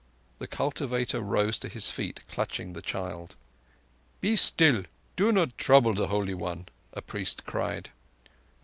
[0.39, 3.35] The cultivator rose to his feet, clutching the child.
[4.19, 4.85] "Be still.
[5.15, 7.91] Do not trouble the Holy One," a priest cried.